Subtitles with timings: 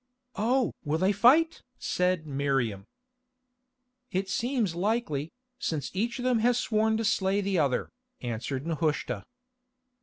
[0.33, 0.73] "Oh!
[0.83, 2.87] will they fight?" said Miriam.
[4.11, 9.25] "It seems likely, since each of them has sworn to slay the other," answered Nehushta.